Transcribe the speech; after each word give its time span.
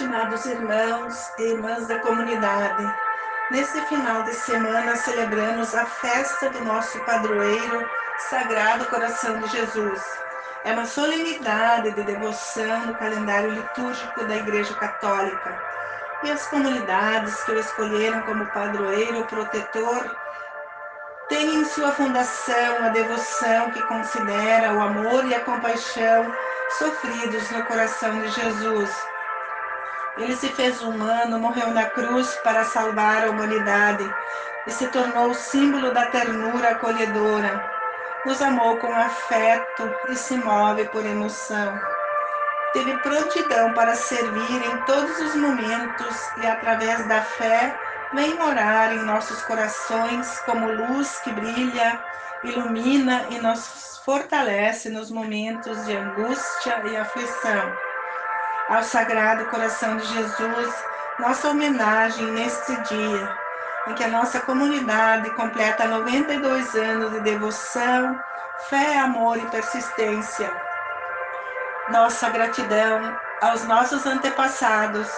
Estimados 0.00 0.46
irmãos 0.46 1.30
e 1.38 1.42
irmãs 1.42 1.86
da 1.86 1.98
comunidade, 1.98 2.90
neste 3.50 3.82
final 3.82 4.22
de 4.22 4.32
semana 4.32 4.96
celebramos 4.96 5.74
a 5.74 5.84
festa 5.84 6.48
do 6.48 6.64
nosso 6.64 6.98
padroeiro, 7.00 7.86
Sagrado 8.30 8.86
Coração 8.86 9.38
de 9.40 9.48
Jesus. 9.48 10.02
É 10.64 10.72
uma 10.72 10.86
solenidade 10.86 11.90
de 11.90 12.02
devoção 12.02 12.86
no 12.86 12.94
calendário 12.94 13.50
litúrgico 13.50 14.24
da 14.24 14.36
Igreja 14.36 14.72
Católica. 14.76 15.62
E 16.24 16.30
as 16.30 16.46
comunidades 16.46 17.34
que 17.44 17.52
o 17.52 17.60
escolheram 17.60 18.22
como 18.22 18.46
padroeiro 18.46 19.26
protetor 19.26 20.16
têm 21.28 21.56
em 21.56 21.64
sua 21.66 21.92
fundação 21.92 22.86
a 22.86 22.88
devoção 22.88 23.70
que 23.72 23.82
considera 23.82 24.72
o 24.72 24.80
amor 24.80 25.26
e 25.26 25.34
a 25.34 25.40
compaixão 25.40 26.34
sofridos 26.78 27.50
no 27.50 27.66
coração 27.66 28.18
de 28.22 28.28
Jesus 28.30 29.10
ele 30.16 30.36
se 30.36 30.48
fez 30.48 30.80
humano, 30.82 31.38
morreu 31.38 31.70
na 31.70 31.86
cruz 31.86 32.34
para 32.42 32.64
salvar 32.64 33.24
a 33.24 33.30
humanidade 33.30 34.08
e 34.66 34.70
se 34.70 34.88
tornou 34.88 35.32
símbolo 35.34 35.92
da 35.92 36.06
ternura 36.06 36.70
acolhedora. 36.70 37.64
Nos 38.26 38.42
amou 38.42 38.76
com 38.78 38.92
afeto 38.92 39.90
e 40.08 40.16
se 40.16 40.36
move 40.36 40.84
por 40.88 41.04
emoção. 41.06 41.80
Teve 42.72 42.98
prontidão 42.98 43.72
para 43.72 43.94
servir 43.94 44.66
em 44.66 44.76
todos 44.84 45.18
os 45.20 45.34
momentos 45.34 46.16
e, 46.42 46.46
através 46.46 47.06
da 47.08 47.22
fé, 47.22 47.74
vem 48.12 48.34
morar 48.34 48.92
em 48.92 49.02
nossos 49.02 49.42
corações 49.42 50.38
como 50.40 50.70
luz 50.70 51.18
que 51.20 51.32
brilha, 51.32 51.98
ilumina 52.44 53.26
e 53.30 53.38
nos 53.38 54.00
fortalece 54.04 54.90
nos 54.90 55.10
momentos 55.10 55.84
de 55.86 55.96
angústia 55.96 56.82
e 56.84 56.96
aflição 56.96 57.89
ao 58.70 58.84
Sagrado 58.84 59.46
Coração 59.46 59.96
de 59.96 60.06
Jesus, 60.06 60.74
nossa 61.18 61.50
homenagem 61.50 62.24
neste 62.26 62.72
dia, 62.82 63.36
em 63.88 63.94
que 63.94 64.04
a 64.04 64.08
nossa 64.08 64.38
comunidade 64.38 65.28
completa 65.30 65.88
92 65.88 66.72
anos 66.76 67.10
de 67.10 67.20
devoção, 67.20 68.16
fé, 68.68 69.00
amor 69.00 69.38
e 69.38 69.46
persistência. 69.46 70.54
Nossa 71.88 72.30
gratidão 72.30 73.18
aos 73.42 73.64
nossos 73.64 74.06
antepassados, 74.06 75.08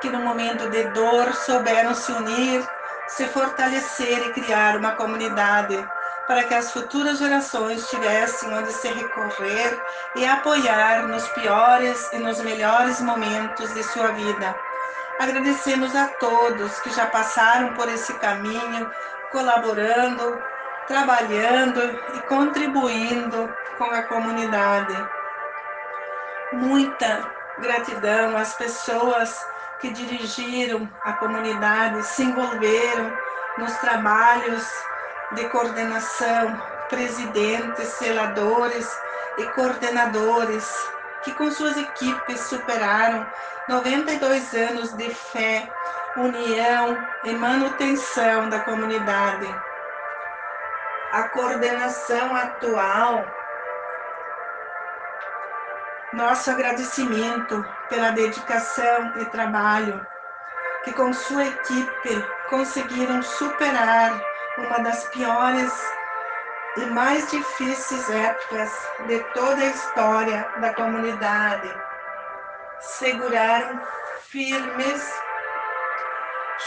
que 0.00 0.10
no 0.10 0.18
momento 0.18 0.68
de 0.68 0.82
dor 0.88 1.32
souberam 1.32 1.94
se 1.94 2.10
unir, 2.10 2.68
se 3.06 3.24
fortalecer 3.28 4.18
e 4.26 4.32
criar 4.32 4.76
uma 4.76 4.96
comunidade 4.96 5.88
para 6.30 6.44
que 6.44 6.54
as 6.54 6.70
futuras 6.70 7.18
gerações 7.18 7.90
tivessem 7.90 8.54
onde 8.56 8.72
se 8.72 8.86
recorrer 8.86 9.82
e 10.14 10.24
apoiar 10.24 11.08
nos 11.08 11.26
piores 11.30 12.08
e 12.12 12.18
nos 12.18 12.40
melhores 12.42 13.00
momentos 13.00 13.74
de 13.74 13.82
sua 13.82 14.12
vida. 14.12 14.54
Agradecemos 15.18 15.92
a 15.96 16.06
todos 16.20 16.78
que 16.82 16.90
já 16.90 17.06
passaram 17.06 17.74
por 17.74 17.88
esse 17.88 18.14
caminho, 18.14 18.88
colaborando, 19.32 20.40
trabalhando 20.86 21.80
e 22.14 22.20
contribuindo 22.28 23.52
com 23.76 23.90
a 23.90 24.02
comunidade. 24.04 24.96
Muita 26.52 27.28
gratidão 27.58 28.36
às 28.36 28.54
pessoas 28.54 29.44
que 29.80 29.90
dirigiram 29.90 30.88
a 31.02 31.12
comunidade, 31.14 32.06
se 32.06 32.22
envolveram 32.22 33.12
nos 33.58 33.76
trabalhos 33.78 34.64
de 35.32 35.48
coordenação, 35.48 36.60
presidentes, 36.88 37.88
seladores 37.88 38.88
e 39.38 39.44
coordenadores 39.50 40.68
que 41.22 41.32
com 41.34 41.50
suas 41.50 41.76
equipes 41.76 42.40
superaram 42.40 43.26
92 43.68 44.54
anos 44.54 44.92
de 44.94 45.14
fé, 45.14 45.70
união 46.16 46.96
e 47.24 47.32
manutenção 47.32 48.48
da 48.48 48.60
comunidade. 48.60 49.46
A 51.12 51.28
coordenação 51.28 52.34
atual, 52.34 53.24
nosso 56.12 56.50
agradecimento 56.50 57.64
pela 57.88 58.10
dedicação 58.10 59.12
e 59.18 59.24
trabalho 59.26 60.04
que 60.84 60.92
com 60.92 61.12
sua 61.12 61.44
equipe 61.44 62.24
conseguiram 62.48 63.22
superar 63.22 64.29
uma 64.58 64.78
das 64.80 65.04
piores 65.08 65.72
e 66.76 66.86
mais 66.86 67.30
difíceis 67.30 68.10
épocas 68.10 68.70
de 69.06 69.18
toda 69.34 69.60
a 69.60 69.66
história 69.66 70.48
da 70.58 70.72
comunidade. 70.74 71.72
Seguraram 72.80 73.80
firmes 74.28 75.20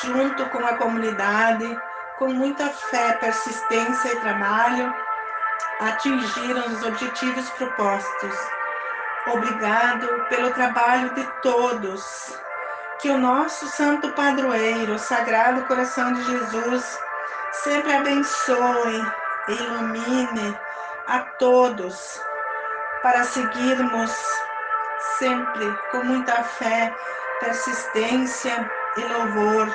junto 0.01 0.45
com 0.49 0.59
a 0.65 0.77
comunidade, 0.77 1.79
com 2.17 2.27
muita 2.29 2.69
fé, 2.69 3.13
persistência 3.13 4.13
e 4.13 4.19
trabalho, 4.19 4.93
atingiram 5.79 6.67
os 6.67 6.83
objetivos 6.83 7.49
propostos. 7.51 8.35
Obrigado 9.27 10.07
pelo 10.29 10.51
trabalho 10.51 11.13
de 11.13 11.23
todos. 11.41 12.37
Que 12.99 13.09
o 13.09 13.17
nosso 13.17 13.67
Santo 13.67 14.11
Padroeiro, 14.13 14.97
Sagrado 14.97 15.65
Coração 15.65 16.13
de 16.13 16.23
Jesus, 16.23 16.99
sempre 17.53 17.93
abençoe 17.93 19.13
e 19.47 19.51
ilumine 19.51 20.57
a 21.07 21.19
todos 21.37 22.19
para 23.03 23.23
seguirmos 23.23 24.11
sempre 25.19 25.71
com 25.91 26.03
muita 26.03 26.43
fé, 26.43 26.93
persistência 27.39 28.71
e 28.97 29.01
louvor, 29.01 29.67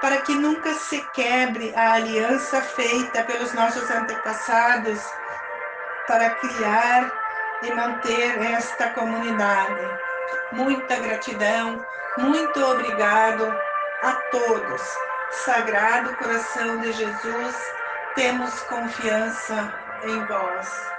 para 0.00 0.18
que 0.22 0.34
nunca 0.34 0.74
se 0.74 1.00
quebre 1.12 1.72
a 1.76 1.92
aliança 1.92 2.60
feita 2.60 3.22
pelos 3.24 3.52
nossos 3.52 3.88
antepassados 3.90 5.00
para 6.06 6.30
criar 6.30 7.12
e 7.62 7.72
manter 7.72 8.42
esta 8.52 8.88
comunidade. 8.90 9.98
Muita 10.52 10.96
gratidão, 10.96 11.84
muito 12.18 12.64
obrigado 12.64 13.54
a 14.02 14.12
todos 14.30 15.09
Sagrado 15.30 16.16
coração 16.16 16.78
de 16.78 16.92
Jesus, 16.92 17.74
temos 18.12 18.62
confiança 18.62 19.78
em 20.00 20.26
vós. 20.26 20.94